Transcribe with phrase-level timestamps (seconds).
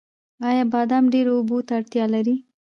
[0.47, 2.35] آیا بادام ډیرو اوبو ته اړتیا لري؟